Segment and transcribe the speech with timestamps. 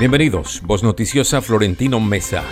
[0.00, 2.42] Bienvenidos, voz noticiosa Florentino Mesa.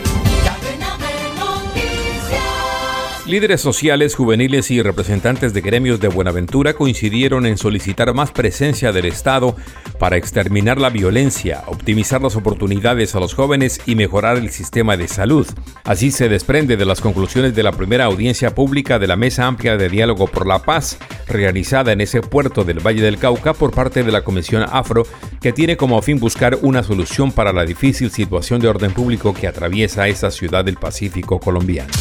[3.29, 9.05] Líderes sociales, juveniles y representantes de gremios de Buenaventura coincidieron en solicitar más presencia del
[9.05, 9.55] Estado
[9.99, 15.09] para exterminar la violencia, optimizar las oportunidades a los jóvenes y mejorar el sistema de
[15.09, 15.47] salud.
[15.85, 19.77] Así se desprende de las conclusiones de la primera audiencia pública de la Mesa Amplia
[19.77, 24.05] de Diálogo por la Paz, realizada en ese puerto del Valle del Cauca por parte
[24.05, 25.07] de la Comisión Afro,
[25.43, 29.49] que tiene como fin buscar una solución para la difícil situación de orden público que
[29.49, 31.93] atraviesa esa ciudad del Pacífico colombiano.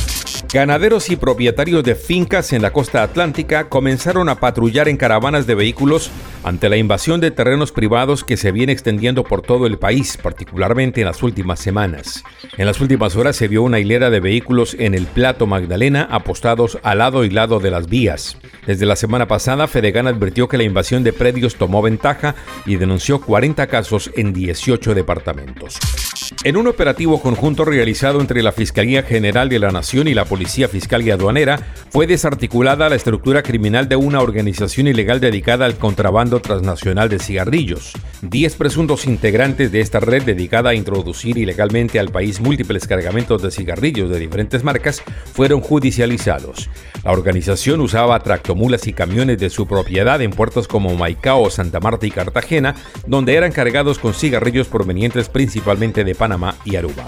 [0.52, 5.56] Ganaderos y propietarios de fincas en la costa atlántica comenzaron a patrullar en caravanas de
[5.56, 6.10] vehículos
[6.44, 11.02] ante la invasión de terrenos privados que se viene extendiendo por todo el país, particularmente
[11.02, 12.24] en las últimas semanas.
[12.58, 16.78] En las últimas horas se vio una hilera de vehículos en el Plato Magdalena apostados
[16.84, 18.38] al lado y lado de las vías.
[18.66, 22.36] Desde la semana pasada, Fedegan advirtió que la invasión de predios tomó ventaja
[22.66, 25.80] y denunció 40 casos en 18 departamentos.
[26.44, 30.68] En un operativo conjunto realizado entre la Fiscalía General de la Nación y la Policía
[30.68, 36.42] Fiscal y Aduanera, fue desarticulada la estructura criminal de una organización ilegal dedicada al contrabando
[36.42, 37.94] transnacional de cigarrillos.
[38.22, 43.52] Diez presuntos integrantes de esta red dedicada a introducir ilegalmente al país múltiples cargamentos de
[43.52, 45.02] cigarrillos de diferentes marcas
[45.34, 46.70] fueron judicializados.
[47.04, 52.06] La organización usaba tractomulas y camiones de su propiedad en puertos como Maicao, Santa Marta
[52.06, 57.04] y Cartagena, donde eran cargados con cigarrillos provenientes principalmente de Panamá y Aruba.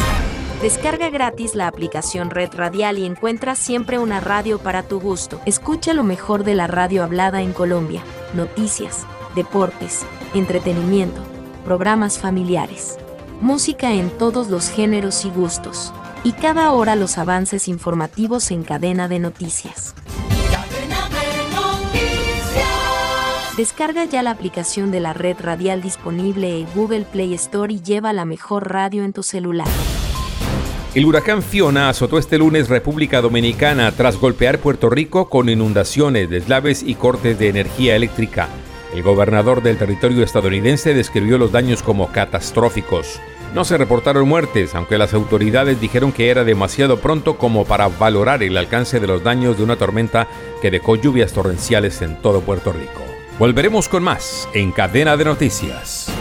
[0.61, 5.39] Descarga gratis la aplicación Red Radial y encuentra siempre una radio para tu gusto.
[5.45, 11.21] Escucha lo mejor de la radio hablada en Colombia, noticias, deportes, entretenimiento,
[11.63, 12.97] programas familiares,
[13.39, 15.93] música en todos los géneros y gustos,
[16.25, 19.95] y cada hora los avances informativos en cadena de noticias.
[23.59, 28.13] Descarga ya la aplicación de la red radial disponible en Google Play Store y lleva
[28.13, 29.67] la mejor radio en tu celular.
[30.95, 36.83] El huracán Fiona azotó este lunes República Dominicana tras golpear Puerto Rico con inundaciones, deslaves
[36.83, 38.47] y cortes de energía eléctrica.
[38.93, 43.19] El gobernador del territorio estadounidense describió los daños como catastróficos.
[43.53, 48.41] No se reportaron muertes, aunque las autoridades dijeron que era demasiado pronto como para valorar
[48.41, 50.29] el alcance de los daños de una tormenta
[50.61, 53.08] que dejó lluvias torrenciales en todo Puerto Rico.
[53.39, 56.11] Volveremos con más en Cadena de Noticias.